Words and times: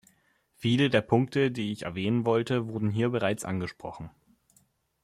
Viele 0.55 0.89
der 0.89 1.01
Punkte, 1.01 1.51
die 1.51 1.71
ich 1.71 1.83
erwähnen 1.83 2.25
wollte, 2.25 2.67
wurden 2.67 2.89
hier 2.89 3.09
bereits 3.09 3.45
angesprochen. 3.45 4.09